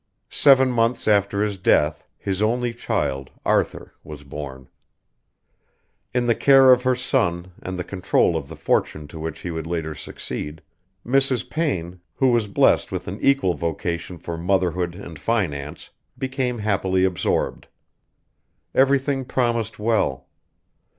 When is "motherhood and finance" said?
14.39-15.91